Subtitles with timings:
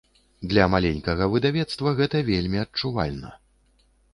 [0.53, 3.29] Для маленькага выдавецтва гэта вельмі адчувальна.